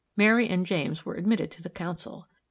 Mary 0.17 0.49
and 0.49 0.65
James 0.65 1.05
were 1.05 1.13
admitted 1.13 1.51
to 1.51 1.61
the 1.61 1.69
council. 1.69 2.27